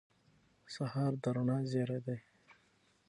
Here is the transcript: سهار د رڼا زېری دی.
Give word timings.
سهار 0.73 1.13
د 1.23 1.25
رڼا 1.35 1.57
زېری 1.71 1.99
دی. 2.05 2.17